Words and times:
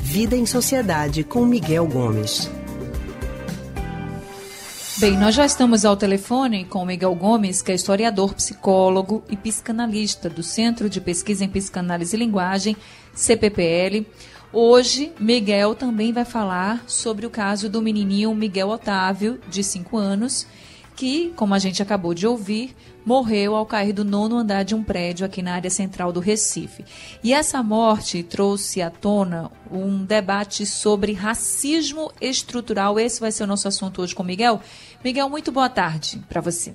Vida 0.00 0.34
em 0.34 0.46
Sociedade 0.46 1.22
com 1.22 1.44
Miguel 1.44 1.86
Gomes. 1.86 2.50
Bem, 4.98 5.16
nós 5.16 5.32
já 5.32 5.46
estamos 5.46 5.84
ao 5.84 5.96
telefone 5.96 6.64
com 6.64 6.84
Miguel 6.84 7.14
Gomes, 7.14 7.62
que 7.62 7.70
é 7.70 7.74
historiador, 7.76 8.34
psicólogo 8.34 9.22
e 9.30 9.36
psicanalista 9.36 10.28
do 10.28 10.42
Centro 10.42 10.90
de 10.90 11.00
Pesquisa 11.00 11.44
em 11.44 11.48
Psicanálise 11.48 12.16
e 12.16 12.18
Linguagem, 12.18 12.76
CPPL. 13.14 14.04
Hoje, 14.52 15.12
Miguel 15.20 15.76
também 15.76 16.12
vai 16.12 16.24
falar 16.24 16.82
sobre 16.88 17.26
o 17.26 17.30
caso 17.30 17.68
do 17.68 17.80
menininho 17.80 18.34
Miguel 18.34 18.70
Otávio, 18.70 19.38
de 19.48 19.62
5 19.62 19.96
anos, 19.96 20.48
que, 20.98 21.32
como 21.36 21.54
a 21.54 21.60
gente 21.60 21.80
acabou 21.80 22.12
de 22.12 22.26
ouvir, 22.26 22.74
morreu 23.06 23.54
ao 23.54 23.64
cair 23.64 23.92
do 23.92 24.04
nono 24.04 24.36
andar 24.36 24.64
de 24.64 24.74
um 24.74 24.82
prédio 24.82 25.24
aqui 25.24 25.40
na 25.40 25.54
área 25.54 25.70
central 25.70 26.12
do 26.12 26.18
Recife. 26.18 26.84
E 27.22 27.32
essa 27.32 27.62
morte 27.62 28.24
trouxe 28.24 28.82
à 28.82 28.90
tona 28.90 29.48
um 29.70 30.04
debate 30.04 30.66
sobre 30.66 31.12
racismo 31.12 32.10
estrutural. 32.20 32.98
Esse 32.98 33.20
vai 33.20 33.30
ser 33.30 33.44
o 33.44 33.46
nosso 33.46 33.68
assunto 33.68 34.02
hoje 34.02 34.12
com 34.12 34.24
Miguel. 34.24 34.60
Miguel, 35.04 35.28
muito 35.28 35.52
boa 35.52 35.68
tarde 35.68 36.20
para 36.28 36.40
você. 36.40 36.74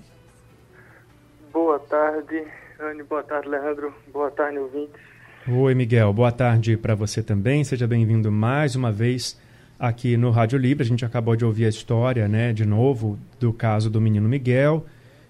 Boa 1.51 1.79
tarde, 1.79 2.47
Anne. 2.79 3.03
Boa 3.03 3.23
tarde, 3.23 3.49
Leandro. 3.49 3.93
Boa 4.07 4.31
tarde, 4.31 4.57
ouvintes. 4.57 5.01
Oi, 5.45 5.75
Miguel. 5.75 6.13
Boa 6.13 6.31
tarde 6.31 6.77
para 6.77 6.95
você 6.95 7.21
também. 7.21 7.61
Seja 7.65 7.85
bem-vindo 7.85 8.31
mais 8.31 8.73
uma 8.73 8.89
vez 8.89 9.37
aqui 9.79 10.17
no 10.17 10.29
Rádio 10.29 10.57
Livre. 10.57 10.83
A 10.83 10.87
gente 10.87 11.05
acabou 11.05 11.35
de 11.35 11.45
ouvir 11.45 11.65
a 11.65 11.69
história, 11.69 12.27
né, 12.27 12.53
de 12.53 12.65
novo, 12.65 13.17
do 13.39 13.51
caso 13.53 13.89
do 13.89 13.99
menino 13.99 14.27
Miguel. 14.27 14.85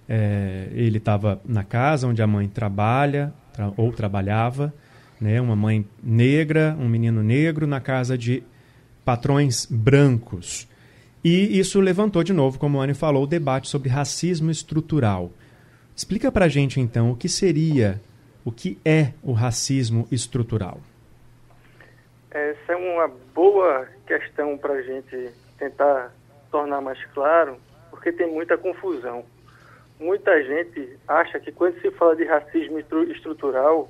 É, 0.08 0.68
ele 0.74 0.98
estava 0.98 1.42
na 1.46 1.64
casa 1.64 2.08
onde 2.08 2.22
a 2.22 2.28
mãe 2.28 2.48
trabalha 2.48 3.34
tra 3.54 3.72
ou 3.78 3.92
trabalhava, 3.92 4.74
né, 5.22 5.40
uma 5.40 5.56
mãe 5.56 5.86
negra, 6.04 6.76
um 6.80 6.90
menino 6.90 7.24
negro 7.24 7.68
na 7.68 7.80
casa 7.80 8.18
de 8.18 8.44
patrões 9.06 9.66
brancos. 9.70 10.67
E 11.23 11.58
isso 11.58 11.80
levantou 11.80 12.23
de 12.23 12.34
novo, 12.34 12.60
como 12.60 12.82
a 12.82 12.84
Anne 12.84 12.94
falou, 12.94 13.23
o 13.23 13.28
debate 13.28 13.70
sobre 13.70 13.88
racismo 13.88 14.52
estrutural. 14.52 15.32
Explica 15.95 16.32
para 16.32 16.45
a 16.45 16.50
gente, 16.50 16.82
então, 16.82 17.12
o 17.12 17.16
que 17.16 17.30
seria, 17.30 18.02
o 18.44 18.52
que 18.52 18.78
é 18.84 19.14
o 19.22 19.32
racismo 19.32 20.08
estrutural. 20.12 20.82
Essa 22.32 22.73
é 22.73 22.76
uma 22.76 23.10
boa 23.34 23.88
questão 24.06 24.58
para 24.58 24.73
a 24.73 24.82
gente 24.82 25.32
tentar 25.58 26.12
tornar 26.52 26.82
mais 26.82 27.04
claro, 27.14 27.58
porque 27.90 28.12
tem 28.12 28.28
muita 28.28 28.58
confusão. 28.58 29.26
Muita 30.00 30.44
gente 30.44 30.98
acha 31.08 31.40
que 31.40 31.52
quando 31.52 31.80
se 31.82 31.90
fala 31.92 32.16
de 32.16 32.26
racismo 32.26 32.80
estrutural, 32.80 33.90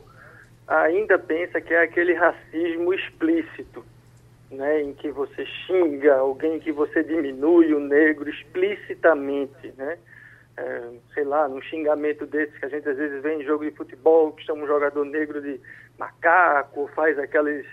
ainda 0.67 1.17
pensa 1.17 1.59
que 1.59 1.73
é 1.73 1.81
aquele 1.81 2.14
racismo 2.14 2.94
explícito, 2.94 3.83
né, 4.52 4.81
em 4.81 4.94
que 4.94 5.09
você 5.09 5.45
xinga 5.45 6.16
alguém, 6.16 6.59
que 6.59 6.72
você 6.72 7.03
diminui 7.03 7.73
o 7.73 7.80
negro 7.80 8.30
explicitamente, 8.30 9.73
né? 9.77 9.98
É, 10.55 10.89
sei 11.16 11.23
lá, 11.23 11.48
num 11.48 11.59
xingamento 11.64 12.27
desse 12.27 12.59
que 12.59 12.66
a 12.66 12.70
gente 12.70 12.88
às 12.88 12.95
vezes 12.95 13.23
vê 13.23 13.33
em 13.33 13.44
jogo 13.44 13.66
de 13.66 13.75
futebol, 13.75 14.31
que 14.33 14.45
chama 14.45 14.64
um 14.64 14.67
jogador 14.67 15.03
negro 15.03 15.42
de 15.42 15.59
macaco, 15.98 16.88
faz 16.94 17.17
aquelas 17.17 17.66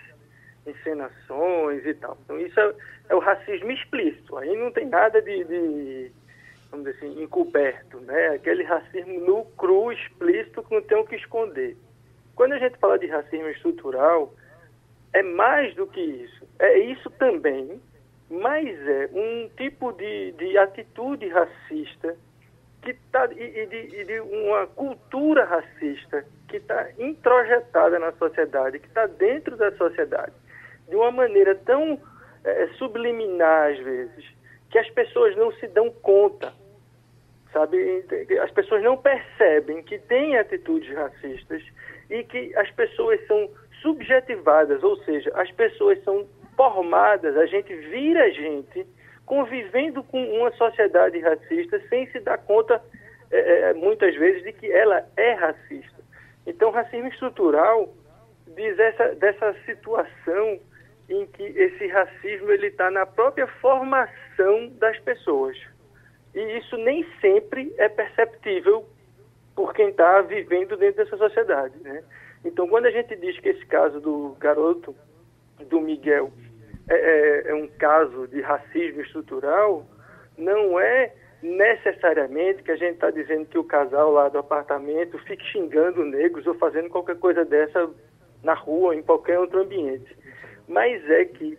encenações 0.66 1.84
e 1.84 1.94
tal. 1.94 2.16
Então 2.24 2.38
isso 2.38 2.58
é, 2.58 2.74
é 3.08 3.14
o 3.14 3.18
racismo 3.18 3.70
explícito, 3.70 4.36
aí 4.36 4.56
não 4.56 4.70
tem 4.70 4.86
nada 4.86 5.20
de, 5.22 5.44
de, 5.44 6.12
vamos 6.70 6.86
dizer 6.86 6.98
assim, 6.98 7.22
encoberto, 7.22 8.00
né? 8.00 8.28
Aquele 8.28 8.62
racismo 8.62 9.20
nu, 9.20 9.44
cru, 9.56 9.92
explícito 9.92 10.62
que 10.62 10.74
não 10.74 10.82
tem 10.82 10.98
o 10.98 11.06
que 11.06 11.16
esconder. 11.16 11.76
Quando 12.34 12.52
a 12.52 12.58
gente 12.58 12.78
fala 12.78 12.98
de 12.98 13.06
racismo 13.06 13.48
estrutural, 13.48 14.34
é 15.12 15.22
mais 15.22 15.74
do 15.74 15.86
que 15.86 16.00
isso. 16.00 16.48
É 16.58 16.78
isso 16.78 17.10
também, 17.10 17.80
mas 18.30 18.68
é 18.86 19.10
um 19.12 19.48
tipo 19.56 19.92
de, 19.92 20.32
de 20.32 20.56
atitude 20.56 21.28
racista 21.28 22.16
que 22.82 22.94
tá, 23.12 23.26
e, 23.26 23.66
de, 23.66 24.00
e 24.00 24.04
de 24.04 24.20
uma 24.20 24.66
cultura 24.68 25.44
racista 25.44 26.24
que 26.48 26.56
está 26.56 26.88
introjetada 26.98 27.98
na 27.98 28.12
sociedade, 28.12 28.78
que 28.78 28.86
está 28.86 29.06
dentro 29.06 29.56
da 29.56 29.70
sociedade, 29.72 30.32
de 30.90 30.96
uma 30.96 31.10
maneira 31.10 31.54
tão 31.54 31.98
é, 32.44 32.66
subliminar, 32.78 33.70
às 33.70 33.78
vezes, 33.78 34.24
que 34.70 34.78
as 34.78 34.90
pessoas 34.90 35.36
não 35.36 35.52
se 35.52 35.66
dão 35.68 35.90
conta, 35.90 36.52
sabe? 37.52 38.04
As 38.42 38.50
pessoas 38.50 38.82
não 38.82 38.96
percebem 38.96 39.82
que 39.82 39.98
tem 39.98 40.36
atitudes 40.36 40.94
racistas 40.94 41.62
e 42.10 42.22
que 42.24 42.54
as 42.56 42.70
pessoas 42.72 43.24
são 43.26 43.48
subjetivadas, 43.80 44.82
ou 44.82 44.96
seja, 45.04 45.30
as 45.34 45.50
pessoas 45.52 46.02
são 46.04 46.26
formadas, 46.56 47.36
a 47.36 47.46
gente 47.46 47.74
vira 47.74 48.30
gente 48.30 48.86
convivendo 49.24 50.02
com 50.02 50.22
uma 50.22 50.50
sociedade 50.52 51.18
racista 51.20 51.80
sem 51.88 52.06
se 52.10 52.18
dar 52.20 52.38
conta, 52.38 52.82
é, 53.30 53.70
é, 53.70 53.74
muitas 53.74 54.14
vezes, 54.16 54.42
de 54.42 54.52
que 54.52 54.70
ela 54.70 55.06
é 55.16 55.34
racista. 55.34 56.00
Então, 56.46 56.70
racismo 56.70 57.06
estrutural 57.08 57.94
diz 58.56 58.78
essa, 58.78 59.14
dessa 59.14 59.54
situação 59.64 60.58
em 61.10 61.26
que 61.26 61.42
esse 61.42 61.88
racismo 61.88 62.50
ele 62.52 62.68
está 62.68 62.90
na 62.90 63.04
própria 63.04 63.46
formação 63.60 64.68
das 64.78 64.98
pessoas. 65.00 65.56
E 66.34 66.40
isso 66.58 66.76
nem 66.78 67.04
sempre 67.20 67.74
é 67.76 67.88
perceptível 67.88 68.86
por 69.56 69.74
quem 69.74 69.88
está 69.88 70.22
vivendo 70.22 70.76
dentro 70.76 71.04
dessa 71.04 71.16
sociedade. 71.16 71.74
Né? 71.82 72.04
Então, 72.44 72.68
quando 72.68 72.86
a 72.86 72.90
gente 72.90 73.16
diz 73.16 73.38
que 73.40 73.48
esse 73.48 73.66
caso 73.66 74.00
do 74.00 74.36
garoto, 74.38 74.94
do 75.68 75.80
Miguel, 75.80 76.32
é, 76.88 76.94
é, 76.94 77.50
é 77.50 77.54
um 77.54 77.66
caso 77.66 78.28
de 78.28 78.40
racismo 78.40 79.00
estrutural, 79.02 79.84
não 80.38 80.78
é 80.78 81.12
necessariamente 81.42 82.62
que 82.62 82.70
a 82.70 82.76
gente 82.76 82.94
está 82.94 83.10
dizendo 83.10 83.46
que 83.46 83.58
o 83.58 83.64
casal 83.64 84.12
lá 84.12 84.28
do 84.28 84.38
apartamento 84.38 85.18
fique 85.20 85.44
xingando 85.46 86.04
negros 86.04 86.46
ou 86.46 86.54
fazendo 86.54 86.88
qualquer 86.88 87.18
coisa 87.18 87.44
dessa 87.44 87.90
na 88.42 88.54
rua, 88.54 88.94
em 88.94 89.02
qualquer 89.02 89.38
outro 89.38 89.60
ambiente. 89.60 90.16
Mas 90.70 91.04
é 91.10 91.24
que, 91.24 91.58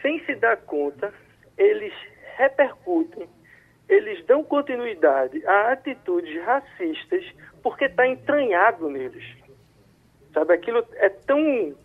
sem 0.00 0.18
se 0.24 0.34
dar 0.36 0.56
conta, 0.56 1.12
eles 1.58 1.92
repercutem, 2.38 3.28
eles 3.86 4.24
dão 4.24 4.42
continuidade 4.42 5.46
a 5.46 5.72
atitudes 5.72 6.42
racistas 6.42 7.22
porque 7.62 7.84
está 7.84 8.06
entranhado 8.06 8.88
neles. 8.88 9.24
Sabe, 10.32 10.54
aquilo 10.54 10.82
é 10.94 11.10
tão, 11.10 11.76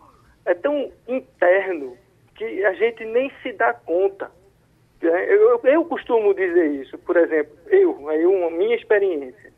é 0.45 0.53
tão 0.53 0.93
interno 1.09 1.97
que 2.35 2.63
a 2.63 2.73
gente 2.73 3.03
nem 3.03 3.29
se 3.43 3.51
dá 3.51 3.73
conta. 3.73 4.31
É, 5.01 5.33
eu, 5.33 5.59
eu 5.61 5.83
costumo 5.83 6.33
dizer 6.33 6.67
isso, 6.67 6.97
por 6.99 7.17
exemplo, 7.17 7.53
eu, 7.67 7.91
uma 7.91 8.49
minha 8.49 8.77
experiência. 8.77 9.51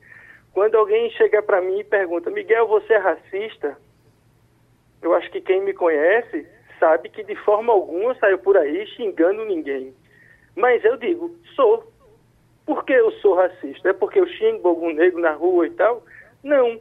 Quando 0.51 0.75
alguém 0.75 1.11
chega 1.11 1.43
para 1.43 1.61
mim 1.61 1.79
e 1.79 1.83
pergunta, 1.83 2.31
Miguel, 2.31 2.67
você 2.67 2.93
é 2.93 2.97
racista? 2.97 3.77
Eu 4.99 5.13
acho 5.13 5.29
que 5.29 5.41
quem 5.41 5.61
me 5.61 5.75
conhece 5.75 6.56
sabe 6.79 7.09
que 7.09 7.23
de 7.23 7.35
forma 7.35 7.73
alguma 7.73 8.11
eu 8.11 8.15
saio 8.15 8.39
por 8.39 8.57
aí 8.57 8.85
xingando 8.87 9.45
ninguém. 9.45 9.93
Mas 10.55 10.83
eu 10.83 10.97
digo, 10.97 11.35
sou. 11.55 11.91
Por 12.65 12.83
que 12.83 12.93
eu 12.93 13.11
sou 13.13 13.35
racista? 13.35 13.89
É 13.89 13.93
porque 13.93 14.19
eu 14.19 14.27
xingo 14.27 14.67
algum 14.67 14.91
negro 14.91 15.21
na 15.21 15.31
rua 15.31 15.67
e 15.67 15.71
tal? 15.71 16.03
Não. 16.43 16.79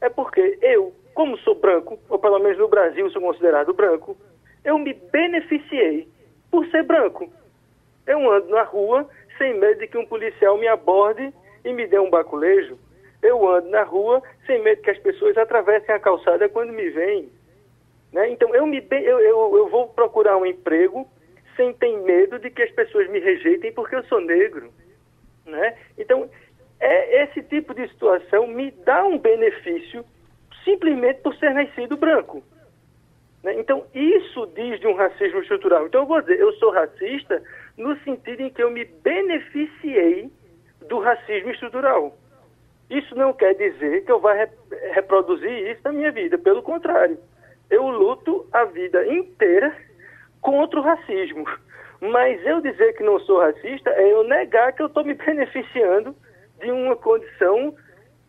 É 0.00 0.08
porque 0.08 0.58
eu 0.62 0.94
como 1.16 1.38
sou 1.38 1.54
branco, 1.54 1.98
ou 2.10 2.18
pelo 2.18 2.38
menos 2.38 2.58
no 2.58 2.68
Brasil 2.68 3.10
sou 3.10 3.22
considerado 3.22 3.72
branco, 3.72 4.14
eu 4.62 4.78
me 4.78 4.92
beneficiei 4.92 6.06
por 6.50 6.66
ser 6.66 6.82
branco. 6.82 7.32
Eu 8.06 8.30
ando 8.30 8.50
na 8.50 8.64
rua 8.64 9.08
sem 9.38 9.58
medo 9.58 9.80
de 9.80 9.88
que 9.88 9.96
um 9.96 10.04
policial 10.04 10.58
me 10.58 10.68
aborde 10.68 11.32
e 11.64 11.72
me 11.72 11.86
dê 11.86 11.98
um 11.98 12.10
baculejo. 12.10 12.78
Eu 13.22 13.48
ando 13.48 13.70
na 13.70 13.82
rua 13.82 14.22
sem 14.46 14.62
medo 14.62 14.82
que 14.82 14.90
as 14.90 14.98
pessoas 14.98 15.38
atravessem 15.38 15.94
a 15.94 15.98
calçada 15.98 16.50
quando 16.50 16.74
me 16.74 16.90
veem. 16.90 17.30
Né? 18.12 18.30
Então 18.30 18.54
eu, 18.54 18.66
me, 18.66 18.84
eu, 18.90 19.20
eu, 19.20 19.56
eu 19.56 19.68
vou 19.68 19.88
procurar 19.88 20.36
um 20.36 20.46
emprego 20.46 21.08
sem 21.56 21.72
ter 21.72 21.96
medo 21.98 22.38
de 22.38 22.50
que 22.50 22.62
as 22.62 22.70
pessoas 22.70 23.08
me 23.08 23.18
rejeitem 23.18 23.72
porque 23.72 23.96
eu 23.96 24.04
sou 24.04 24.20
negro. 24.20 24.70
Né? 25.44 25.76
Então, 25.96 26.28
é, 26.78 27.24
esse 27.24 27.42
tipo 27.42 27.74
de 27.74 27.88
situação 27.88 28.46
me 28.46 28.70
dá 28.70 29.04
um 29.04 29.18
benefício 29.18 30.04
simplesmente 30.64 31.20
por 31.20 31.34
ser 31.36 31.54
nascido 31.54 31.96
branco. 31.96 32.42
Né? 33.42 33.54
Então, 33.58 33.86
isso 33.94 34.46
diz 34.54 34.78
de 34.80 34.86
um 34.86 34.94
racismo 34.94 35.40
estrutural. 35.40 35.86
Então, 35.86 36.02
eu 36.02 36.06
vou 36.06 36.20
dizer, 36.20 36.38
eu 36.38 36.52
sou 36.54 36.70
racista 36.70 37.42
no 37.76 37.96
sentido 38.00 38.42
em 38.42 38.50
que 38.50 38.62
eu 38.62 38.70
me 38.70 38.84
beneficiei 38.84 40.30
do 40.88 40.98
racismo 40.98 41.50
estrutural. 41.50 42.16
Isso 42.90 43.14
não 43.16 43.32
quer 43.32 43.54
dizer 43.54 44.04
que 44.04 44.12
eu 44.12 44.20
vá 44.20 44.32
re 44.32 44.48
reproduzir 44.92 45.70
isso 45.70 45.80
na 45.84 45.92
minha 45.92 46.12
vida, 46.12 46.38
pelo 46.38 46.62
contrário. 46.62 47.18
Eu 47.70 47.88
luto 47.88 48.46
a 48.52 48.64
vida 48.64 49.06
inteira 49.06 49.74
contra 50.40 50.78
o 50.78 50.82
racismo. 50.82 51.44
Mas 52.00 52.44
eu 52.44 52.60
dizer 52.60 52.92
que 52.94 53.02
não 53.02 53.18
sou 53.20 53.40
racista 53.40 53.90
é 53.90 54.12
eu 54.12 54.24
negar 54.24 54.72
que 54.72 54.82
eu 54.82 54.86
estou 54.86 55.04
me 55.04 55.14
beneficiando 55.14 56.14
de 56.60 56.70
uma 56.70 56.96
condição 56.96 57.74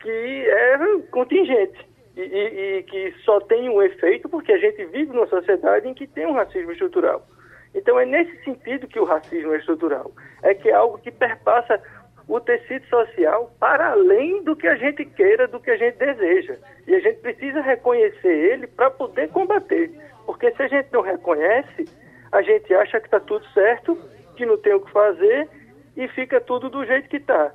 que 0.02 0.10
é 0.10 0.78
contingente 1.12 1.88
e, 2.16 2.22
e, 2.22 2.78
e, 2.78 2.84
que 2.84 3.14
só 3.24 3.40
tem 3.42 3.70
um 3.70 3.82
efeito 3.82 4.30
porque 4.30 4.52
a 4.52 4.58
gente 4.58 4.86
vive 4.86 5.14
numa 5.14 5.28
sociedade 5.28 5.88
em 5.88 5.94
que 5.94 6.08
tem 6.08 6.26
um 6.26 6.34
racismo 6.34 6.72
estrutural. 6.72 7.26
Então 7.76 8.00
é 8.00 8.06
nesse 8.06 8.44
sentido 8.44 8.88
que 8.88 9.00
o 9.00 9.04
racismo 9.04 9.54
é 9.54 9.58
estrutural. 9.58 10.12
É 10.42 10.54
que 10.54 10.70
é 10.70 10.74
algo 10.74 10.98
que 10.98 11.12
perpassa 11.12 11.82
o 12.28 12.40
tecido 12.40 12.86
social 12.88 13.52
para 13.60 13.92
além 13.92 14.44
do 14.44 14.56
que 14.56 14.68
a 14.68 14.76
gente 14.76 15.06
queira, 15.06 15.48
do 15.48 15.60
que 15.60 15.72
a 15.72 15.78
gente 15.78 15.98
deseja. 15.98 16.58
E 16.86 16.94
a 16.94 17.00
gente 17.00 17.20
precisa 17.20 17.62
reconhecer 17.62 18.28
ele 18.28 18.68
para 18.68 18.92
poder 18.92 19.30
combater. 19.30 19.92
Porque 20.26 20.52
se 20.52 20.62
a 20.62 20.68
gente 20.68 20.90
não 20.92 21.02
reconhece, 21.02 21.86
a 22.32 22.42
gente 22.42 22.74
acha 22.74 23.00
que 23.00 23.08
está 23.08 23.20
tudo 23.20 23.46
certo, 23.54 23.98
que 24.36 24.46
não 24.46 24.58
tem 24.58 24.74
o 24.74 24.82
que 24.82 24.92
fazer 24.92 25.48
e 25.96 26.08
fica 26.10 26.42
tudo 26.42 26.70
do 26.70 26.86
jeito 26.86 27.08
que 27.08 27.18
está. 27.18 27.54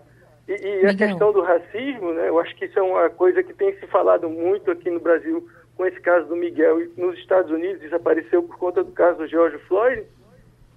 E, 0.48 0.54
e 0.54 0.86
a 0.86 0.94
questão 0.94 1.32
do 1.32 1.42
racismo, 1.42 2.12
né, 2.12 2.28
eu 2.28 2.40
acho 2.40 2.54
que 2.56 2.64
isso 2.64 2.78
é 2.78 2.82
uma 2.82 3.10
coisa 3.10 3.42
que 3.42 3.52
tem 3.52 3.74
se 3.78 3.86
falado 3.86 4.28
muito 4.28 4.70
aqui 4.70 4.90
no 4.90 4.98
Brasil 4.98 5.46
com 5.76 5.86
esse 5.86 6.00
caso 6.00 6.26
do 6.26 6.36
Miguel 6.36 6.82
e 6.82 6.92
nos 6.96 7.16
Estados 7.18 7.50
Unidos 7.50 7.80
desapareceu 7.80 8.42
por 8.42 8.58
conta 8.58 8.82
do 8.82 8.92
caso 8.92 9.18
do 9.18 9.26
George 9.26 9.58
Floyd. 9.68 10.04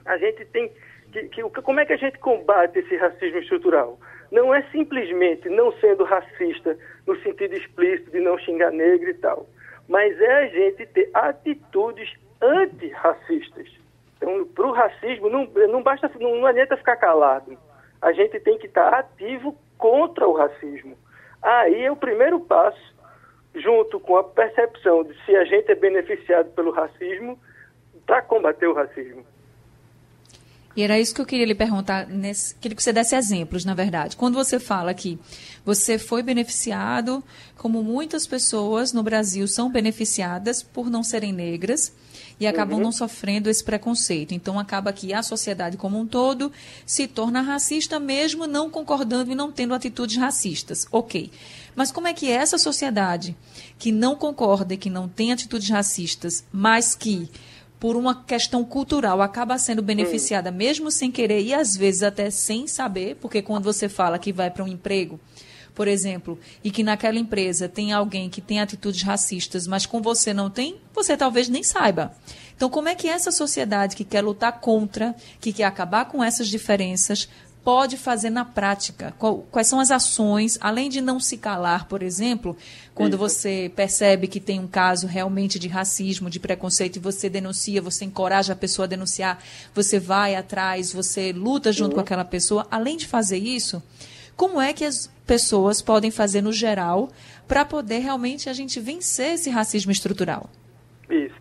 A 0.05 0.17
gente 0.17 0.45
tem 0.45 0.71
que, 1.15 1.29
que, 1.29 1.61
como 1.61 1.79
é 1.79 1.85
que 1.85 1.93
a 1.93 1.97
gente 1.97 2.19
combate 2.19 2.79
esse 2.79 2.95
racismo 2.97 3.39
estrutural? 3.39 3.97
Não 4.31 4.53
é 4.53 4.61
simplesmente 4.71 5.47
não 5.49 5.71
sendo 5.79 6.03
racista 6.03 6.77
no 7.07 7.15
sentido 7.21 7.55
explícito 7.55 8.11
de 8.11 8.19
não 8.19 8.37
xingar 8.37 8.71
negro 8.71 9.09
e 9.09 9.13
tal, 9.13 9.47
mas 9.87 10.19
é 10.19 10.33
a 10.33 10.47
gente 10.47 10.85
ter 10.87 11.09
atitudes 11.13 12.13
antirracistas. 12.41 13.69
Então, 14.17 14.45
para 14.47 14.67
o 14.67 14.71
racismo, 14.71 15.29
não, 15.29 15.45
não 15.69 15.81
basta, 15.81 16.11
não, 16.19 16.35
não 16.37 16.47
adianta 16.47 16.77
ficar 16.77 16.97
calado. 16.97 17.57
A 18.01 18.11
gente 18.11 18.39
tem 18.39 18.57
que 18.57 18.67
estar 18.67 18.93
ativo 18.93 19.57
contra 19.77 20.27
o 20.27 20.33
racismo. 20.33 20.97
Aí 21.41 21.83
é 21.83 21.91
o 21.91 21.95
primeiro 21.95 22.39
passo, 22.39 22.95
junto 23.53 23.99
com 23.99 24.17
a 24.17 24.23
percepção 24.23 25.03
de 25.03 25.13
se 25.23 25.35
a 25.35 25.45
gente 25.45 25.71
é 25.71 25.75
beneficiado 25.75 26.51
pelo 26.51 26.71
racismo, 26.71 27.39
para 28.05 28.21
combater 28.21 28.67
o 28.67 28.73
racismo. 28.73 29.25
E 30.75 30.83
era 30.83 30.99
isso 30.99 31.15
que 31.15 31.21
eu 31.21 31.25
queria 31.25 31.45
lhe 31.45 31.55
perguntar, 31.55 32.07
nesse, 32.07 32.53
queria 32.55 32.75
que 32.75 32.83
você 32.83 32.91
desse 32.91 33.15
exemplos, 33.15 33.63
na 33.63 33.73
verdade. 33.73 34.17
Quando 34.17 34.35
você 34.35 34.59
fala 34.59 34.93
que 34.93 35.17
você 35.65 35.97
foi 35.97 36.21
beneficiado, 36.21 37.23
como 37.55 37.81
muitas 37.81 38.27
pessoas 38.27 38.91
no 38.91 39.01
Brasil 39.01 39.47
são 39.47 39.71
beneficiadas 39.71 40.61
por 40.61 40.89
não 40.89 41.01
serem 41.01 41.31
negras 41.31 41.93
e 42.39 42.45
acabam 42.45 42.77
uhum. 42.77 42.85
não 42.85 42.91
sofrendo 42.91 43.49
esse 43.49 43.63
preconceito. 43.63 44.33
Então 44.33 44.59
acaba 44.59 44.91
que 44.91 45.13
a 45.13 45.23
sociedade 45.23 45.77
como 45.77 45.97
um 45.97 46.05
todo 46.05 46.51
se 46.85 47.07
torna 47.07 47.41
racista 47.41 47.99
mesmo 47.99 48.45
não 48.45 48.69
concordando 48.69 49.31
e 49.31 49.35
não 49.35 49.51
tendo 49.51 49.73
atitudes 49.73 50.17
racistas. 50.17 50.85
OK. 50.91 51.31
Mas 51.75 51.91
como 51.91 52.07
é 52.07 52.13
que 52.13 52.29
essa 52.29 52.57
sociedade 52.57 53.35
que 53.77 53.91
não 53.91 54.15
concorda 54.15 54.73
e 54.73 54.77
que 54.77 54.89
não 54.89 55.07
tem 55.07 55.31
atitudes 55.31 55.69
racistas, 55.69 56.43
mas 56.51 56.95
que 56.95 57.29
por 57.79 57.95
uma 57.95 58.23
questão 58.23 58.63
cultural, 58.63 59.21
acaba 59.21 59.57
sendo 59.57 59.81
beneficiada 59.81 60.49
hum. 60.49 60.55
mesmo 60.55 60.91
sem 60.91 61.11
querer 61.11 61.41
e 61.41 61.53
às 61.53 61.75
vezes 61.75 62.03
até 62.03 62.29
sem 62.29 62.67
saber, 62.67 63.15
porque 63.17 63.41
quando 63.41 63.65
você 63.65 63.89
fala 63.89 64.19
que 64.19 64.33
vai 64.33 64.49
para 64.49 64.63
um 64.63 64.67
emprego, 64.67 65.19
por 65.75 65.89
exemplo, 65.89 66.39
e 66.63 66.71
que 66.71 66.83
naquela 66.83 67.19
empresa 67.19 67.67
tem 67.67 67.91
alguém 67.91 68.29
que 68.29 68.39
tem 68.39 68.61
atitudes 68.61 69.03
racistas, 69.03 69.67
mas 69.67 69.85
com 69.85 70.01
você 70.01 70.33
não 70.33 70.49
tem, 70.49 70.77
você 70.93 71.17
talvez 71.17 71.49
nem 71.49 71.63
saiba. 71.63 72.15
Então, 72.55 72.69
como 72.69 72.87
é 72.87 72.95
que 72.95 73.09
essa 73.09 73.29
sociedade 73.29 73.97
que 73.97 74.05
quer 74.05 74.21
lutar 74.21 74.61
contra, 74.61 75.13
que 75.41 75.51
quer 75.51 75.65
acabar 75.65 76.05
com 76.05 76.23
essas 76.23 76.47
diferenças, 76.47 77.27
pode 77.65 77.97
fazer 77.97 78.29
na 78.29 78.45
prática? 78.45 79.11
Quais 79.49 79.65
são 79.65 79.79
as 79.79 79.89
ações, 79.89 80.55
além 80.61 80.87
de 80.87 81.01
não 81.01 81.19
se 81.19 81.35
calar, 81.35 81.87
por 81.87 82.03
exemplo, 82.03 82.55
quando 82.93 83.13
Isso. 83.13 83.17
você 83.17 83.71
percebe 83.75 84.27
que 84.27 84.39
tem 84.39 84.59
um 84.59 84.67
caso 84.67 85.07
realmente 85.07 85.57
de 85.57 85.67
racismo, 85.67 86.29
de 86.29 86.39
preconceito, 86.39 86.97
e 86.97 86.99
você 86.99 87.27
denuncia, 87.27 87.81
você 87.81 88.05
encoraja 88.05 88.53
a 88.53 88.55
pessoa 88.55 88.85
a 88.85 88.87
denunciar, 88.87 89.43
você 89.73 89.99
vai 89.99 90.35
atrás, 90.35 90.93
você 90.93 91.33
luta 91.33 91.71
junto 91.71 91.89
uhum. 91.89 91.95
com 91.95 92.01
aquela 92.01 92.23
pessoa. 92.23 92.67
Além 92.69 92.97
de 92.97 93.07
fazer 93.07 93.39
isso, 93.39 93.81
como 94.37 94.61
é 94.61 94.71
que 94.71 94.85
as 94.85 95.09
pessoas 95.25 95.81
podem 95.81 96.11
fazer 96.11 96.43
no 96.43 96.53
geral 96.53 97.09
para 97.47 97.65
poder 97.65 97.97
realmente 97.97 98.47
a 98.47 98.53
gente 98.53 98.79
vencer 98.79 99.33
esse 99.33 99.49
racismo 99.49 99.91
estrutural? 99.91 100.51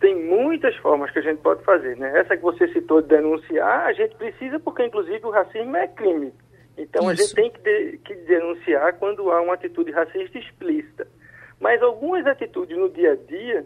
Tem 0.05 0.13
muitas 0.13 0.75
formas 0.75 1.09
que 1.09 1.17
a 1.17 1.21
gente 1.23 1.41
pode 1.41 1.63
fazer, 1.63 1.97
né? 1.97 2.19
Essa 2.19 2.37
que 2.37 2.43
você 2.43 2.67
citou 2.67 3.01
de 3.01 3.07
denunciar, 3.07 3.87
a 3.87 3.91
gente 3.91 4.15
precisa 4.15 4.59
porque, 4.59 4.85
inclusive, 4.85 5.25
o 5.25 5.31
racismo 5.31 5.75
é 5.75 5.87
crime. 5.87 6.31
Então, 6.77 7.01
Isso. 7.01 7.09
a 7.09 7.15
gente 7.15 7.33
tem 7.33 7.49
que, 7.49 7.59
de, 7.59 7.97
que 7.97 8.13
denunciar 8.13 8.93
quando 8.99 9.31
há 9.31 9.41
uma 9.41 9.55
atitude 9.55 9.91
racista 9.91 10.37
explícita. 10.37 11.07
Mas 11.59 11.81
algumas 11.81 12.23
atitudes 12.27 12.77
no 12.77 12.87
dia 12.87 13.13
a 13.13 13.15
dia 13.15 13.65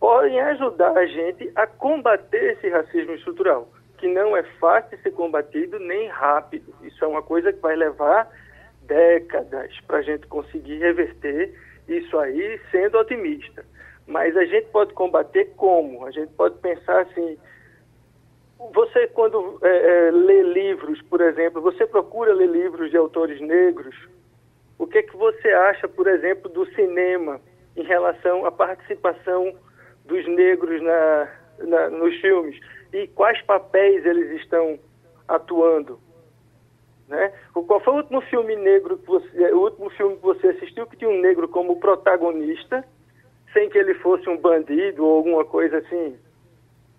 podem 0.00 0.40
ajudar 0.40 0.96
a 0.96 1.04
gente 1.04 1.52
a 1.54 1.66
combater 1.66 2.54
esse 2.54 2.70
racismo 2.70 3.12
estrutural, 3.12 3.70
que 3.98 4.08
não 4.08 4.34
é 4.34 4.44
fácil 4.58 4.96
de 4.96 5.02
ser 5.02 5.10
combatido 5.10 5.78
nem 5.78 6.08
rápido. 6.08 6.72
Isso 6.84 7.04
é 7.04 7.06
uma 7.06 7.20
coisa 7.20 7.52
que 7.52 7.60
vai 7.60 7.76
levar 7.76 8.26
décadas 8.84 9.78
para 9.86 9.98
a 9.98 10.02
gente 10.02 10.26
conseguir 10.26 10.78
reverter 10.78 11.52
isso 11.86 12.18
aí 12.18 12.58
sendo 12.70 12.96
otimista. 12.96 13.62
Mas 14.06 14.36
a 14.36 14.44
gente 14.44 14.68
pode 14.68 14.92
combater 14.94 15.52
como? 15.56 16.06
A 16.06 16.10
gente 16.10 16.32
pode 16.34 16.56
pensar 16.58 17.00
assim. 17.02 17.36
Você, 18.72 19.06
quando 19.08 19.58
é, 19.62 20.08
é, 20.08 20.10
lê 20.10 20.42
livros, 20.42 21.02
por 21.02 21.20
exemplo, 21.20 21.60
você 21.60 21.86
procura 21.86 22.32
ler 22.32 22.48
livros 22.48 22.90
de 22.90 22.96
autores 22.96 23.40
negros, 23.40 23.94
o 24.78 24.86
que, 24.86 24.98
é 24.98 25.02
que 25.02 25.16
você 25.16 25.48
acha, 25.48 25.88
por 25.88 26.06
exemplo, 26.06 26.50
do 26.50 26.64
cinema 26.74 27.40
em 27.76 27.82
relação 27.82 28.46
à 28.46 28.52
participação 28.52 29.54
dos 30.04 30.26
negros 30.26 30.80
na, 30.82 31.28
na, 31.58 31.90
nos 31.90 32.14
filmes? 32.20 32.58
E 32.92 33.06
quais 33.08 33.40
papéis 33.42 34.06
eles 34.06 34.40
estão 34.40 34.78
atuando? 35.28 36.00
Né? 37.08 37.32
Qual 37.52 37.80
foi 37.80 37.94
o 37.94 37.96
último 37.98 38.20
filme 38.22 38.56
negro 38.56 38.96
que 38.98 39.06
você, 39.06 39.52
o 39.52 39.60
último 39.60 39.90
filme 39.90 40.16
que 40.16 40.22
você 40.22 40.48
assistiu 40.48 40.86
que 40.86 40.96
tinha 40.96 41.10
um 41.10 41.20
negro 41.20 41.48
como 41.48 41.78
protagonista 41.78 42.84
sem 43.52 43.68
que 43.68 43.78
ele 43.78 43.94
fosse 43.94 44.28
um 44.28 44.36
bandido 44.36 45.04
ou 45.04 45.16
alguma 45.16 45.44
coisa 45.44 45.78
assim. 45.78 46.16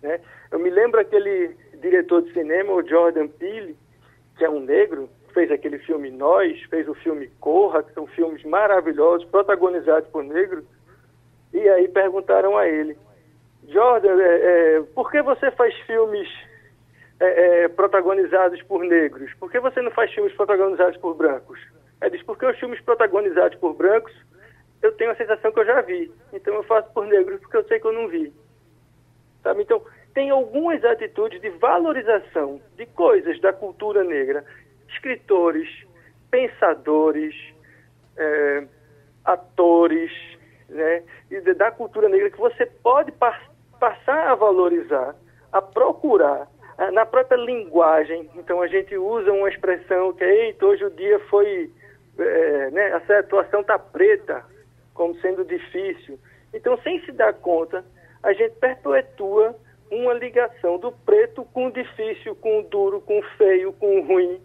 Né? 0.02 0.20
Eu 0.50 0.58
me 0.58 0.70
lembro 0.70 1.00
aquele 1.00 1.56
diretor 1.80 2.22
de 2.22 2.32
cinema, 2.32 2.72
o 2.72 2.86
Jordan 2.86 3.28
Peele, 3.28 3.76
que 4.36 4.44
é 4.44 4.50
um 4.50 4.60
negro, 4.60 5.08
fez 5.32 5.50
aquele 5.50 5.78
filme 5.78 6.10
Nós, 6.10 6.60
fez 6.64 6.88
o 6.88 6.94
filme 6.94 7.28
Corra, 7.40 7.82
que 7.82 7.92
são 7.92 8.06
filmes 8.06 8.42
maravilhosos, 8.44 9.28
protagonizados 9.28 10.08
por 10.10 10.24
negros. 10.24 10.64
E 11.52 11.68
aí 11.68 11.88
perguntaram 11.88 12.56
a 12.56 12.66
ele, 12.68 12.96
Jordan, 13.68 14.20
é, 14.20 14.76
é, 14.76 14.82
por 14.94 15.10
que 15.10 15.22
você 15.22 15.50
faz 15.52 15.74
filmes 15.86 16.28
é, 17.20 17.64
é 17.64 17.68
protagonizados 17.68 18.62
por 18.62 18.82
negros? 18.84 19.32
Por 19.34 19.50
que 19.50 19.60
você 19.60 19.80
não 19.80 19.90
faz 19.90 20.12
filmes 20.12 20.34
protagonizados 20.34 20.96
por 20.98 21.14
brancos? 21.14 21.60
Ele 22.00 22.10
disse, 22.10 22.24
porque 22.24 22.46
os 22.46 22.58
filmes 22.58 22.80
protagonizados 22.80 23.58
por 23.58 23.74
brancos 23.74 24.14
eu 24.82 24.92
tenho 24.92 25.10
a 25.10 25.16
sensação 25.16 25.52
que 25.52 25.60
eu 25.60 25.66
já 25.66 25.80
vi. 25.80 26.12
Então 26.32 26.54
eu 26.54 26.62
faço 26.62 26.92
por 26.92 27.06
negros 27.06 27.40
porque 27.40 27.56
eu 27.56 27.64
sei 27.64 27.80
que 27.80 27.86
eu 27.86 27.92
não 27.92 28.08
vi. 28.08 28.32
Sabe? 29.42 29.62
Então, 29.62 29.82
tem 30.14 30.30
algumas 30.30 30.84
atitudes 30.84 31.40
de 31.40 31.50
valorização 31.50 32.60
de 32.76 32.86
coisas 32.86 33.40
da 33.40 33.52
cultura 33.52 34.02
negra. 34.02 34.44
Escritores, 34.88 35.68
pensadores, 36.30 37.34
é, 38.16 38.66
atores, 39.24 40.12
né? 40.68 41.02
E 41.30 41.40
da 41.54 41.70
cultura 41.70 42.08
negra 42.08 42.30
que 42.30 42.38
você 42.38 42.66
pode 42.66 43.12
pa 43.12 43.38
passar 43.78 44.28
a 44.28 44.34
valorizar, 44.34 45.14
a 45.52 45.62
procurar 45.62 46.48
na 46.92 47.04
própria 47.04 47.36
linguagem. 47.36 48.30
Então 48.36 48.62
a 48.62 48.68
gente 48.68 48.96
usa 48.96 49.32
uma 49.32 49.48
expressão 49.48 50.12
que 50.12 50.24
eita, 50.24 50.64
hoje 50.64 50.84
o 50.84 50.90
dia 50.90 51.18
foi, 51.28 51.70
é, 52.18 52.70
né, 52.70 52.90
essa 52.90 53.18
atuação 53.18 53.64
tá 53.64 53.78
preta, 53.78 54.44
como 54.98 55.14
sendo 55.20 55.44
difícil. 55.44 56.18
Então, 56.52 56.76
sem 56.82 57.00
se 57.04 57.12
dar 57.12 57.32
conta, 57.34 57.84
a 58.20 58.32
gente 58.32 58.56
perpetua 58.56 59.54
uma 59.90 60.12
ligação 60.12 60.76
do 60.76 60.90
preto 60.90 61.44
com 61.44 61.68
o 61.68 61.72
difícil, 61.72 62.34
com 62.34 62.58
o 62.58 62.62
duro, 62.64 63.00
com 63.00 63.20
o 63.20 63.22
feio, 63.38 63.72
com 63.74 64.00
o 64.00 64.02
ruim. 64.04 64.40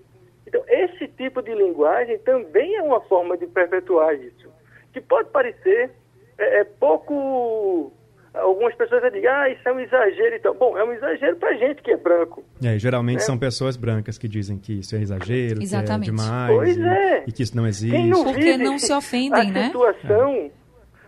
Então, 0.46 0.64
esse 0.68 1.08
tipo 1.08 1.42
de 1.42 1.56
linguagem 1.56 2.20
também 2.20 2.76
é 2.76 2.84
uma 2.84 3.02
forma 3.02 3.36
de 3.36 3.48
perpetuar 3.48 4.14
isso, 4.14 4.48
que 4.94 5.02
pode 5.02 5.30
parecer 5.32 5.90
é, 6.38 6.60
é 6.60 6.64
pouco 6.64 7.92
algumas 8.34 8.74
pessoas 8.76 9.02
dizem, 9.04 9.28
ah, 9.28 9.50
isso 9.50 9.68
é 9.68 9.72
um 9.72 9.80
exagero. 9.80 10.36
Então, 10.36 10.54
bom, 10.56 10.78
é 10.78 10.84
um 10.84 10.92
exagero 10.92 11.36
para 11.38 11.54
gente 11.56 11.82
que 11.82 11.92
é 11.92 11.98
branco. 11.98 12.44
É, 12.64 12.78
geralmente 12.80 13.20
né? 13.20 13.24
são 13.26 13.38
pessoas 13.38 13.78
brancas 13.78 14.18
que 14.18 14.28
dizem 14.28 14.58
que 14.58 14.80
isso 14.80 14.96
é 14.96 15.00
exagero, 15.00 15.62
Exatamente. 15.62 16.12
que 16.12 16.16
é 16.16 16.24
demais. 16.24 16.56
Pois 16.56 16.78
e, 16.78 16.84
é. 16.84 17.24
E 17.28 17.32
que 17.32 17.44
isso 17.44 17.56
não 17.56 17.68
existe. 17.68 17.96
Quem 17.96 18.10
não 18.10 18.24
Porque 18.24 18.58
não 18.58 18.80
se 18.80 18.92
ofendem, 18.94 19.50
a 19.50 19.52
né? 19.52 19.62
A 19.62 19.66
situação 19.66 20.32
é. 20.34 20.52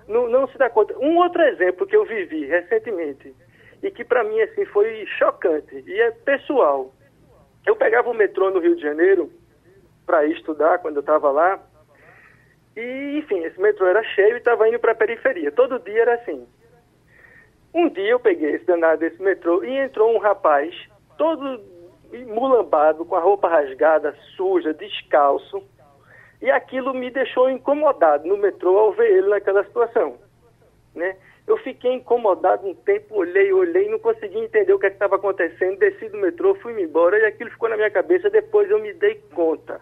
não, 0.08 0.29
não 0.29 0.48
se 0.48 0.58
dá 0.58 0.70
conta. 0.70 0.96
Um 1.00 1.17
outro 1.17 1.41
exemplo 1.41 1.88
que 1.88 1.96
eu 1.96 2.05
vivi 2.05 2.46
recentemente 2.46 3.34
e 3.82 3.91
que 3.91 4.03
para 4.03 4.24
mim 4.24 4.39
assim 4.41 4.65
foi 4.65 5.05
chocante 5.17 5.84
e 5.86 6.00
é 6.00 6.12
pessoal. 6.12 6.94
Eu 7.65 7.75
pegava 7.75 8.10
o 8.10 8.13
metrô 8.13 8.51
no 8.51 8.60
Rio 8.60 8.75
de 8.75 8.82
Janeiro 8.82 9.32
para 10.05 10.25
estudar 10.27 10.79
quando 10.79 10.98
eu 10.98 11.01
estava 11.01 11.32
lá 11.32 11.60
E, 12.77 13.20
enfim, 13.20 13.44
esse 13.44 13.60
metrô 13.60 13.88
era 13.88 14.03
cheio 14.03 14.36
e 14.36 14.38
estava 14.38 14.67
indo 14.67 14.79
para 14.79 14.91
a 14.91 14.96
periferia. 14.96 15.51
Todo 15.51 15.79
dia 15.79 16.01
era 16.01 16.15
assim. 16.15 16.46
Um 17.75 17.89
dia 17.89 18.12
eu 18.12 18.20
peguei 18.22 18.51
esse 18.51 18.63
danado 18.63 19.01
desse 19.01 19.22
metrô 19.22 19.62
e 19.62 19.77
entrou 19.77 20.15
um 20.15 20.17
rapaz 20.17 20.74
todo 21.17 21.62
mulambado, 22.25 23.03
com 23.03 23.17
a 23.17 23.20
roupa 23.20 23.50
rasgada, 23.50 24.15
suja, 24.38 24.74
descalço. 24.74 25.62
E 26.41 26.50
aquilo 26.50 26.94
me 26.94 27.12
deixou 27.12 27.50
incomodado 27.50 28.25
no 28.25 28.38
metrô 28.38 28.77
ao 28.77 28.94
ver 28.94 29.12
ele 29.17 29.27
naquela 29.27 29.62
situação. 29.65 30.15
Né? 30.96 31.17
Eu 31.46 31.58
fiquei 31.58 31.91
incomodado 31.91 32.65
um 32.65 32.74
tempo, 32.74 33.13
olhei, 33.13 33.51
olhei, 33.51 33.89
não 33.89 34.00
consegui 34.00 34.39
entender 34.39 34.72
o 34.72 34.79
que 34.79 34.86
é 34.86 34.89
estava 34.89 35.17
acontecendo, 35.17 35.77
desci 35.77 36.08
do 36.08 36.17
metrô, 36.17 36.55
fui 36.55 36.82
embora 36.82 37.20
e 37.20 37.25
aquilo 37.25 37.51
ficou 37.51 37.67
na 37.67 37.75
minha 37.75 37.91
cabeça. 37.91 38.29
Depois 38.29 38.72
eu 38.72 38.79
me 38.79 38.94
dei 38.94 39.15
conta 39.34 39.82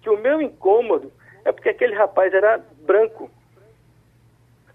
que 0.00 0.08
o 0.08 0.16
meu 0.16 0.40
incômodo 0.40 1.10
é 1.44 1.50
porque 1.50 1.70
aquele 1.70 1.94
rapaz 1.94 2.32
era 2.32 2.64
branco. 2.86 3.28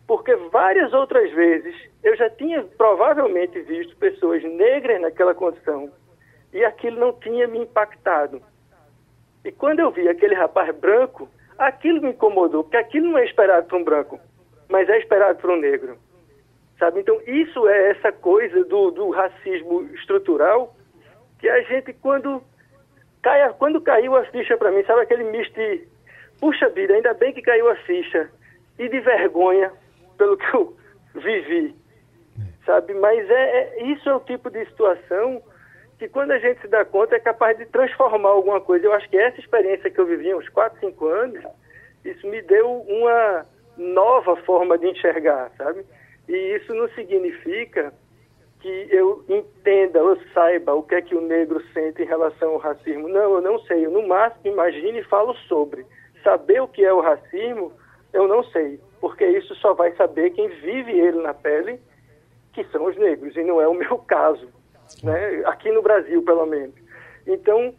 Porque 0.08 0.36
várias 0.36 0.94
outras 0.94 1.32
vezes 1.32 1.76
eu 2.04 2.16
já 2.16 2.30
tinha 2.30 2.64
provavelmente 2.78 3.60
visto 3.62 3.96
pessoas 3.98 4.44
negras 4.44 5.02
naquela 5.02 5.34
condição 5.34 5.92
e 6.54 6.64
aquilo 6.64 7.00
não 7.00 7.14
tinha 7.14 7.48
me 7.48 7.60
impactado. 7.60 8.42
E 9.44 9.52
quando 9.52 9.80
eu 9.80 9.92
vi 9.92 10.08
aquele 10.08 10.36
rapaz 10.36 10.76
branco, 10.76 11.28
aquilo 11.58 12.02
me 12.02 12.10
incomodou, 12.10 12.64
porque 12.64 12.78
aquilo 12.78 13.10
não 13.10 13.18
é 13.18 13.26
esperado 13.26 13.68
para 13.68 13.78
um 13.78 13.84
branco, 13.84 14.20
mas 14.70 14.88
é 14.90 14.98
esperado 15.00 15.40
para 15.40 15.52
um 15.52 15.60
negro. 15.60 15.98
Sabe? 16.78 17.00
Então, 17.00 17.20
isso 17.26 17.68
é 17.68 17.92
essa 17.92 18.12
coisa 18.12 18.64
do, 18.66 18.92
do 18.92 19.10
racismo 19.10 19.84
estrutural 19.96 20.76
que 21.40 21.50
a 21.50 21.62
gente, 21.64 21.94
quando, 21.94 22.44
cai, 23.22 23.54
quando 23.54 23.82
caiu 23.82 24.16
a 24.16 24.26
ficha 24.26 24.58
para 24.58 24.72
mim, 24.72 24.84
sabe 24.84 25.02
aquele 25.02 25.24
misto 25.24 25.54
de, 25.54 25.88
puxa 26.40 26.70
vida, 26.70 26.94
ainda 26.94 27.14
bem 27.14 27.34
que 27.34 27.42
caiu 27.42 27.70
a 27.70 27.76
ficha, 27.78 28.30
e 28.78 28.90
de 28.90 29.00
vergonha 29.00 29.72
pelo 30.18 30.38
que 30.38 30.56
eu 30.56 30.76
vivi, 31.16 31.76
sabe? 32.66 32.94
Mas 32.94 33.30
é, 33.30 33.34
é, 33.34 33.84
isso 33.84 34.10
é 34.10 34.16
o 34.16 34.20
tipo 34.22 34.50
de 34.50 34.66
situação 34.66 35.42
que 35.98 36.10
quando 36.10 36.32
a 36.32 36.40
gente 36.40 36.60
se 36.62 36.68
dá 36.68 36.84
conta 36.84 37.16
é 37.16 37.20
capaz 37.20 37.58
de 37.58 37.66
transformar 37.68 38.30
alguma 38.30 38.60
coisa. 38.60 38.86
Eu 38.86 38.94
acho 38.94 39.10
que 39.10 39.18
essa 39.18 39.40
experiência 39.40 39.90
que 39.90 40.00
eu 40.00 40.06
vivi 40.06 40.34
uns 40.34 40.50
4, 40.50 40.80
5 40.80 41.08
anos, 41.08 41.44
isso 42.04 42.28
me 42.28 42.42
deu 42.42 42.82
uma 42.82 43.46
nova 43.78 44.36
forma 44.38 44.78
de 44.78 44.88
enxergar, 44.88 45.52
sabe? 45.58 45.86
E 46.28 46.56
isso 46.56 46.74
não 46.74 46.90
significa 46.90 47.94
que 48.60 48.88
eu 48.90 49.24
entenda 49.30 50.02
ou 50.02 50.18
saiba 50.34 50.74
o 50.74 50.84
que 50.84 50.96
é 50.96 51.02
que 51.02 51.16
o 51.16 51.22
negro 51.22 51.62
sente 51.72 52.02
em 52.02 52.06
relação 52.06 52.54
ao 52.54 52.58
racismo. 52.58 53.08
Não, 53.08 53.36
eu 53.36 53.42
não 53.42 53.60
sei. 53.60 53.86
Eu, 53.86 53.92
no 53.92 54.08
máximo, 54.08 54.52
imagine 54.52 55.00
e 55.00 55.04
falo 55.04 55.36
sobre. 55.48 55.86
Saber 56.24 56.62
o 56.62 56.68
que 56.68 56.84
é 56.84 56.92
o 56.92 57.00
racismo, 57.00 57.72
eu 58.12 58.28
não 58.28 58.44
sei. 58.46 58.80
Porque 59.06 59.24
isso 59.24 59.54
só 59.58 59.72
vai 59.72 59.92
saber 59.92 60.32
quem 60.32 60.48
vive 60.48 60.92
ele 60.92 61.22
na 61.22 61.32
pele, 61.32 61.80
que 62.54 62.64
são 62.72 62.86
os 62.86 62.98
negros. 62.98 63.36
E 63.36 63.44
não 63.44 63.62
é 63.62 63.68
o 63.68 63.74
meu 63.78 64.00
caso 64.00 64.48
né? 65.04 65.44
aqui 65.46 65.72
no 65.72 65.84
Brasil, 65.84 66.24
pelo 66.24 66.48
menos. 66.48 66.74
Então, 67.28 67.72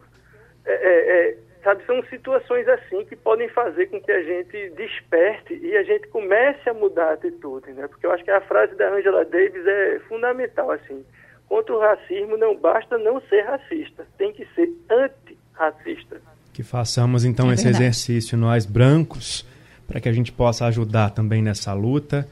é, 0.64 0.72
é, 0.72 1.30
é, 1.30 1.36
sabe, 1.64 1.84
são 1.84 2.00
situações 2.04 2.68
assim 2.68 3.04
que 3.06 3.16
podem 3.16 3.48
fazer 3.48 3.86
com 3.86 4.00
que 4.00 4.12
a 4.12 4.22
gente 4.22 4.70
desperte 4.76 5.54
e 5.54 5.76
a 5.76 5.82
gente 5.82 6.06
comece 6.06 6.70
a 6.70 6.74
mudar 6.74 7.08
a 7.08 7.14
atitude, 7.14 7.72
né? 7.72 7.88
Porque 7.88 8.06
eu 8.06 8.12
acho 8.12 8.22
que 8.22 8.30
a 8.30 8.40
frase 8.42 8.76
da 8.76 8.94
Angela 8.94 9.24
Davis 9.24 9.66
é 9.66 9.98
fundamental, 10.08 10.70
assim. 10.70 11.04
Contra 11.48 11.74
o 11.74 11.80
racismo 11.80 12.36
não 12.36 12.56
basta 12.56 12.96
não 12.98 13.20
ser 13.22 13.40
racista, 13.40 14.06
tem 14.16 14.32
que 14.32 14.46
ser 14.54 14.72
antirracista. 14.88 16.22
Que 16.52 16.62
façamos 16.62 17.24
então 17.24 17.50
é 17.50 17.54
esse 17.54 17.66
exercício 17.66 18.38
nós 18.38 18.64
brancos, 18.64 19.44
para 19.86 20.00
que 20.00 20.08
a 20.08 20.12
gente 20.12 20.32
possa 20.32 20.66
ajudar 20.66 21.10
também 21.10 21.42
nessa 21.42 21.72
luta 21.72 22.26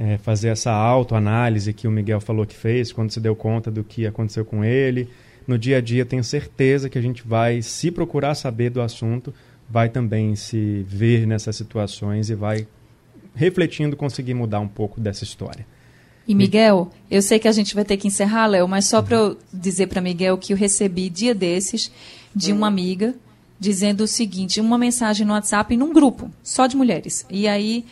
é, 0.00 0.16
fazer 0.16 0.48
essa 0.48 0.72
autoanálise 0.72 1.74
que 1.74 1.86
o 1.86 1.90
Miguel 1.90 2.22
falou 2.22 2.46
que 2.46 2.56
fez 2.56 2.90
quando 2.90 3.10
se 3.10 3.20
deu 3.20 3.36
conta 3.36 3.70
do 3.70 3.84
que 3.84 4.06
aconteceu 4.06 4.46
com 4.46 4.64
ele. 4.64 5.10
No 5.46 5.58
dia 5.58 5.76
a 5.76 5.80
dia, 5.82 6.06
tenho 6.06 6.24
certeza 6.24 6.88
que 6.88 6.96
a 6.96 7.02
gente 7.02 7.22
vai, 7.26 7.60
se 7.60 7.90
procurar 7.90 8.34
saber 8.34 8.70
do 8.70 8.80
assunto, 8.80 9.34
vai 9.68 9.90
também 9.90 10.34
se 10.34 10.86
ver 10.88 11.26
nessas 11.26 11.54
situações 11.54 12.30
e 12.30 12.34
vai, 12.34 12.66
refletindo, 13.34 13.94
conseguir 13.94 14.32
mudar 14.32 14.60
um 14.60 14.68
pouco 14.68 14.98
dessa 14.98 15.22
história. 15.22 15.66
E 16.26 16.34
Miguel, 16.34 16.90
eu 17.10 17.20
sei 17.20 17.38
que 17.38 17.48
a 17.48 17.52
gente 17.52 17.74
vai 17.74 17.84
ter 17.84 17.98
que 17.98 18.08
encerrar, 18.08 18.46
Léo, 18.46 18.66
mas 18.66 18.86
só 18.86 19.02
para 19.02 19.16
eu 19.16 19.36
dizer 19.52 19.88
para 19.88 20.00
Miguel 20.00 20.38
que 20.38 20.54
eu 20.54 20.56
recebi 20.56 21.10
dia 21.10 21.34
desses 21.34 21.92
de 22.34 22.52
uma 22.52 22.68
amiga 22.68 23.14
dizendo 23.60 24.04
o 24.04 24.08
seguinte, 24.08 24.58
uma 24.58 24.78
mensagem 24.78 25.26
no 25.26 25.34
WhatsApp 25.34 25.76
num 25.76 25.92
grupo 25.92 26.30
só 26.42 26.66
de 26.66 26.74
mulheres. 26.74 27.26
E 27.28 27.46
aí 27.46 27.84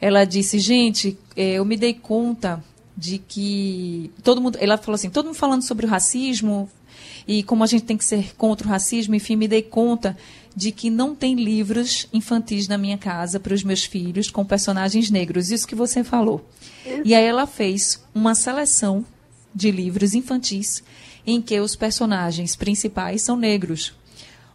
ela 0.00 0.24
disse, 0.24 0.58
gente, 0.58 1.16
é, 1.36 1.54
eu 1.54 1.64
me 1.64 1.76
dei 1.76 1.94
conta 1.94 2.62
de 2.96 3.18
que 3.18 4.10
todo 4.24 4.40
mundo, 4.40 4.58
ela 4.60 4.76
falou 4.76 4.96
assim, 4.96 5.08
todo 5.08 5.26
mundo 5.26 5.36
falando 5.36 5.62
sobre 5.62 5.86
o 5.86 5.88
racismo 5.88 6.68
e 7.28 7.44
como 7.44 7.62
a 7.62 7.66
gente 7.66 7.84
tem 7.84 7.96
que 7.96 8.04
ser 8.04 8.34
contra 8.36 8.66
o 8.66 8.70
racismo, 8.70 9.14
enfim, 9.14 9.36
me 9.36 9.46
dei 9.46 9.62
conta 9.62 10.16
de 10.56 10.72
que 10.72 10.90
não 10.90 11.14
tem 11.14 11.36
livros 11.36 12.08
infantis 12.12 12.66
na 12.66 12.76
minha 12.76 12.98
casa 12.98 13.38
para 13.38 13.54
os 13.54 13.62
meus 13.62 13.84
filhos 13.84 14.30
com 14.30 14.44
personagens 14.44 15.10
negros, 15.10 15.52
isso 15.52 15.68
que 15.68 15.76
você 15.76 16.02
falou. 16.02 16.44
E 17.04 17.14
aí 17.14 17.24
ela 17.24 17.46
fez 17.46 18.02
uma 18.12 18.34
seleção 18.34 19.04
de 19.54 19.70
livros 19.70 20.14
infantis 20.14 20.82
em 21.24 21.40
que 21.40 21.60
os 21.60 21.76
personagens 21.76 22.56
principais 22.56 23.22
são 23.22 23.36
negros 23.36 23.94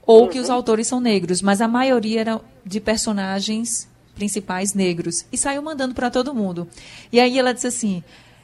ou 0.05 0.27
que 0.27 0.39
os 0.39 0.50
uhum. 0.50 0.55
autores 0.55 0.88
são 0.88 1.00
negros, 1.00 1.41
mas 1.41 1.62
a 1.62 1.67
maioria 1.67 2.22
era 2.22 2.41
de 2.65 2.79
personagens 2.79 3.88
principais 4.15 4.74
negros 4.74 5.25
e 5.31 5.38
saiu 5.38 5.62
mandando 5.62 5.95
para 5.95 6.10
todo 6.10 6.33
mundo. 6.33 6.67
E 7.12 7.19
aí 7.19 7.39
ela 7.39 7.53
disse 7.53 7.67
assim: 7.67 8.03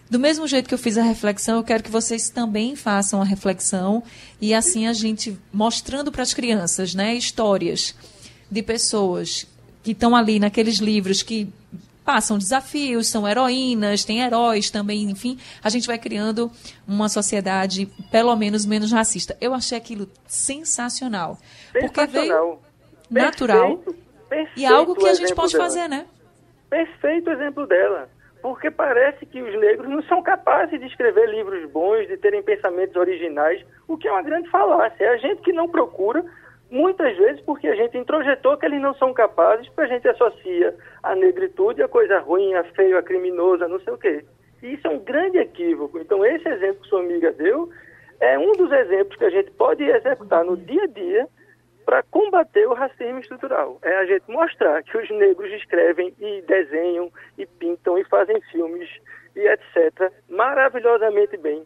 do 0.09 0.19
mesmo 0.19 0.47
jeito 0.47 0.67
que 0.67 0.73
eu 0.73 0.79
fiz 0.79 0.97
a 0.97 1.03
reflexão, 1.03 1.57
eu 1.57 1.63
quero 1.63 1.83
que 1.83 1.91
vocês 1.91 2.29
também 2.29 2.75
façam 2.75 3.21
a 3.21 3.25
reflexão 3.25 4.03
e 4.41 4.53
assim 4.53 4.87
a 4.87 4.93
gente 4.93 5.37
mostrando 5.53 6.11
para 6.11 6.23
as 6.23 6.33
crianças, 6.33 6.95
né, 6.95 7.13
histórias 7.13 7.93
de 8.49 8.63
pessoas 8.63 9.45
que 9.83 9.91
estão 9.91 10.15
ali 10.15 10.39
naqueles 10.39 10.77
livros 10.77 11.21
que 11.21 11.47
passam 12.09 12.39
desafios, 12.39 13.07
são 13.07 13.27
heroínas, 13.27 14.03
tem 14.03 14.21
heróis 14.21 14.71
também, 14.71 15.03
enfim, 15.03 15.37
a 15.63 15.69
gente 15.69 15.85
vai 15.85 15.99
criando 15.99 16.49
uma 16.87 17.07
sociedade 17.07 17.85
pelo 18.11 18.35
menos 18.35 18.65
menos 18.65 18.91
racista. 18.91 19.37
Eu 19.39 19.53
achei 19.53 19.77
aquilo 19.77 20.07
sensacional, 20.25 21.37
sensacional. 21.71 21.79
porque 21.81 22.07
veio 22.07 22.59
natural. 23.11 23.77
Perfeito 23.77 24.09
Perfeito 24.27 24.59
e 24.59 24.65
algo 24.65 24.95
que 24.95 25.07
a 25.07 25.13
gente 25.13 25.35
pode 25.35 25.53
dela. 25.53 25.63
fazer, 25.63 25.87
né? 25.87 26.07
Perfeito 26.67 27.29
exemplo 27.29 27.67
dela. 27.67 28.09
Porque 28.41 28.71
parece 28.71 29.23
que 29.27 29.39
os 29.39 29.59
negros 29.59 29.87
não 29.87 30.01
são 30.03 30.23
capazes 30.23 30.79
de 30.79 30.87
escrever 30.87 31.29
livros 31.29 31.69
bons, 31.69 32.07
de 32.07 32.17
terem 32.17 32.41
pensamentos 32.41 32.95
originais, 32.95 33.63
o 33.87 33.97
que 33.97 34.07
é 34.07 34.11
uma 34.11 34.23
grande 34.23 34.49
falácia. 34.49 35.03
É 35.03 35.09
a 35.09 35.17
gente 35.17 35.43
que 35.43 35.53
não 35.53 35.69
procura, 35.69 36.25
muitas 36.71 37.15
vezes 37.17 37.41
porque 37.41 37.67
a 37.67 37.75
gente 37.75 37.97
introjetou 37.97 38.57
que 38.57 38.65
eles 38.65 38.81
não 38.81 38.93
são 38.95 39.13
capazes, 39.13 39.67
porque 39.67 39.81
a 39.81 39.95
gente 39.95 40.07
associa 40.07 40.75
a 41.03 41.15
negritude 41.15 41.81
a 41.81 41.88
coisa 41.88 42.19
ruim, 42.19 42.53
a 42.53 42.63
feio, 42.63 42.97
a 42.97 43.03
criminosa, 43.03 43.67
não 43.67 43.79
sei 43.79 43.93
o 43.93 43.97
quê. 43.97 44.25
E 44.61 44.73
isso 44.73 44.88
é 44.88 44.89
um 44.89 44.99
grande 44.99 45.38
equívoco. 45.38 45.99
Então, 45.99 46.25
esse 46.25 46.47
exemplo 46.47 46.81
que 46.81 46.89
sua 46.89 47.01
amiga 47.01 47.31
deu 47.31 47.69
é 48.19 48.38
um 48.38 48.51
dos 48.53 48.71
exemplos 48.71 49.17
que 49.17 49.25
a 49.25 49.29
gente 49.29 49.51
pode 49.51 49.83
executar 49.83 50.43
no 50.43 50.57
dia 50.57 50.83
a 50.83 50.88
dia 50.88 51.27
para 51.85 52.03
combater 52.03 52.67
o 52.67 52.73
racismo 52.73 53.19
estrutural. 53.19 53.79
É 53.81 53.95
a 53.97 54.05
gente 54.05 54.29
mostrar 54.29 54.83
que 54.83 54.95
os 54.95 55.09
negros 55.09 55.51
escrevem 55.53 56.13
e 56.19 56.41
desenham 56.41 57.11
e 57.38 57.45
pintam 57.45 57.97
e 57.97 58.03
fazem 58.03 58.39
filmes 58.51 58.89
e 59.35 59.39
etc. 59.47 60.11
maravilhosamente 60.29 61.38
bem, 61.38 61.63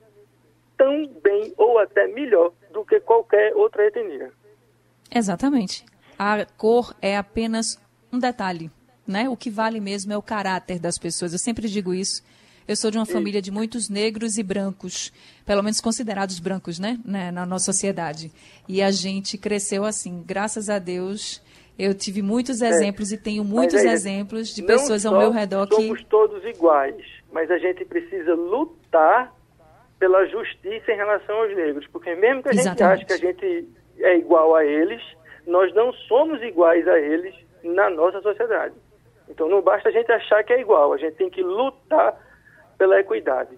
tão 0.77 1.07
bem 1.21 1.53
ou 1.57 1.79
até 1.79 2.07
melhor 2.07 2.53
do 2.71 2.85
que 2.85 2.99
qualquer 2.99 3.53
outra 3.55 3.85
etnia. 3.85 4.31
Exatamente. 5.13 5.85
A 6.17 6.45
cor 6.57 6.95
é 7.01 7.17
apenas 7.17 7.79
um 8.11 8.19
detalhe, 8.19 8.71
né? 9.07 9.29
O 9.29 9.37
que 9.37 9.49
vale 9.49 9.79
mesmo 9.79 10.13
é 10.13 10.17
o 10.17 10.21
caráter 10.21 10.79
das 10.79 10.97
pessoas. 10.97 11.33
Eu 11.33 11.39
sempre 11.39 11.67
digo 11.67 11.93
isso 11.93 12.23
eu 12.67 12.75
sou 12.75 12.89
de 12.89 12.97
uma 12.97 13.05
família 13.05 13.41
de 13.41 13.51
muitos 13.51 13.89
negros 13.89 14.37
e 14.37 14.43
brancos, 14.43 15.11
pelo 15.45 15.61
menos 15.61 15.81
considerados 15.81 16.39
brancos, 16.39 16.79
né, 16.79 16.97
né, 17.05 17.31
na 17.31 17.45
nossa 17.45 17.65
sociedade. 17.65 18.31
E 18.67 18.81
a 18.81 18.89
gente 18.89 19.37
cresceu 19.37 19.83
assim, 19.83 20.23
graças 20.25 20.69
a 20.69 20.79
Deus. 20.79 21.43
Eu 21.77 21.93
tive 21.93 22.21
muitos 22.21 22.61
é, 22.61 22.69
exemplos 22.69 23.11
é, 23.11 23.15
e 23.15 23.17
tenho 23.17 23.43
muitos 23.43 23.79
aí, 23.79 23.87
exemplos 23.87 24.53
de 24.53 24.63
pessoas 24.63 25.05
ao 25.05 25.17
meu 25.17 25.31
redor 25.31 25.67
que 25.67 25.75
somos 25.75 26.03
todos 26.05 26.43
iguais, 26.45 27.03
mas 27.31 27.49
a 27.49 27.57
gente 27.57 27.83
precisa 27.83 28.35
lutar 28.35 29.33
pela 29.97 30.25
justiça 30.27 30.91
em 30.91 30.95
relação 30.95 31.35
aos 31.35 31.55
negros, 31.55 31.87
porque 31.91 32.15
mesmo 32.15 32.43
que 32.43 32.49
a 32.49 32.51
Exatamente. 32.51 32.77
gente 32.77 32.83
ache 32.83 33.05
que 33.05 33.13
a 33.13 33.31
gente 33.31 33.67
é 34.03 34.17
igual 34.17 34.55
a 34.55 34.65
eles, 34.65 35.01
nós 35.47 35.73
não 35.73 35.91
somos 35.93 36.41
iguais 36.43 36.87
a 36.87 36.99
eles 36.99 37.33
na 37.63 37.89
nossa 37.89 38.21
sociedade. 38.21 38.75
Então 39.29 39.49
não 39.49 39.61
basta 39.61 39.89
a 39.89 39.91
gente 39.91 40.11
achar 40.11 40.43
que 40.43 40.53
é 40.53 40.61
igual, 40.61 40.93
a 40.93 40.97
gente 40.97 41.15
tem 41.15 41.29
que 41.29 41.41
lutar 41.41 42.13
pela 42.77 42.99
equidade. 42.99 43.57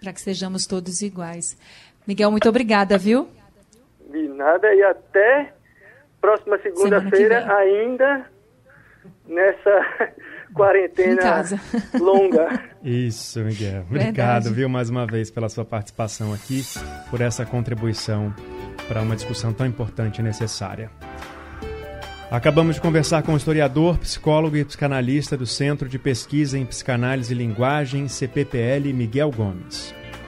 Para 0.00 0.12
que 0.12 0.20
sejamos 0.20 0.66
todos 0.66 1.02
iguais. 1.02 1.56
Miguel, 2.06 2.30
muito 2.30 2.48
obrigada, 2.48 2.98
viu? 2.98 3.28
De 4.10 4.28
nada 4.28 4.74
e 4.74 4.82
até 4.82 5.52
próxima 6.20 6.58
segunda-feira 6.58 7.54
ainda 7.54 8.26
nessa 9.26 10.12
quarentena 10.54 11.42
longa. 12.00 12.62
Isso, 12.82 13.40
Miguel. 13.40 13.82
Obrigado, 13.82 14.14
Verdade. 14.14 14.52
viu, 14.52 14.68
mais 14.68 14.88
uma 14.88 15.06
vez 15.06 15.30
pela 15.30 15.48
sua 15.48 15.64
participação 15.64 16.32
aqui, 16.32 16.62
por 17.10 17.20
essa 17.20 17.44
contribuição 17.44 18.34
para 18.88 19.02
uma 19.02 19.16
discussão 19.16 19.52
tão 19.52 19.66
importante 19.66 20.18
e 20.18 20.22
necessária. 20.22 20.90
Acabamos 22.30 22.76
de 22.76 22.80
conversar 22.80 23.22
com 23.22 23.34
o 23.34 23.36
historiador, 23.36 23.98
psicólogo 23.98 24.56
e 24.56 24.64
psicanalista 24.64 25.36
do 25.36 25.46
Centro 25.46 25.88
de 25.88 25.98
Pesquisa 25.98 26.58
em 26.58 26.66
Psicanálise 26.66 27.32
e 27.32 27.36
Linguagem, 27.36 28.08
CPPL, 28.08 28.92
Miguel 28.92 29.30
Gomes. 29.30 29.94